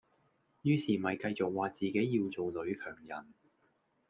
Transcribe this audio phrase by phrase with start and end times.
[0.63, 3.33] 於是咪繼續話自己要做女強人